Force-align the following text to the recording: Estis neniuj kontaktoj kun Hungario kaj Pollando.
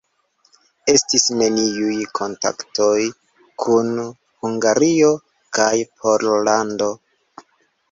Estis 0.93 1.25
neniuj 1.41 1.97
kontaktoj 2.21 2.95
kun 3.67 3.93
Hungario 4.47 5.13
kaj 5.61 5.71
Pollando. 6.01 6.93